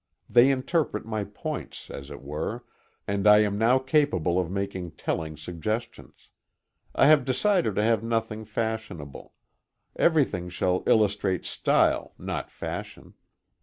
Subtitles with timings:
[0.27, 2.63] They interpret my points, as it were,
[3.07, 6.27] and I am now capable of making telling suggestions.
[6.95, 9.35] I have decided to have nothing fashionable.
[9.95, 13.13] Everything shall illustrate style, not fashion.